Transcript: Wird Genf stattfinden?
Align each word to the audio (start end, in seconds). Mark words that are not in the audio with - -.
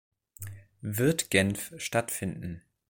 Wird 0.81 1.29
Genf 1.29 1.73
stattfinden? 1.77 2.63